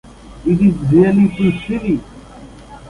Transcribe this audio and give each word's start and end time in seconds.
It 0.47 0.59
is 0.59 0.73
really 0.91 1.29
too 1.37 1.51
silly. 1.59 2.01